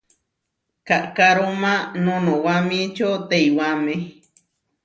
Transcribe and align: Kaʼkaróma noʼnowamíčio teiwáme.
Kaʼkaróma 0.87 1.73
noʼnowamíčio 2.03 3.09
teiwáme. 3.29 3.93